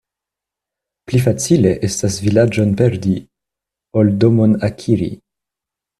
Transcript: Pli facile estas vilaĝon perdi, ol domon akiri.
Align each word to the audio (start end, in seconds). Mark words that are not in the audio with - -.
Pli 1.09 1.21
facile 1.25 1.73
estas 1.89 2.17
vilaĝon 2.27 2.73
perdi, 2.81 3.13
ol 4.03 4.11
domon 4.25 4.57
akiri. 4.71 5.11